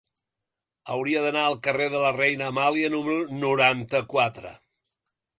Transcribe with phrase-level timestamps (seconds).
[0.93, 4.55] Hauria d'anar al carrer de la Reina Amàlia número noranta-quatre.